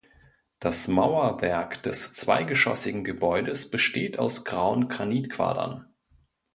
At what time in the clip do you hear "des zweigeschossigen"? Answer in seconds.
1.83-3.03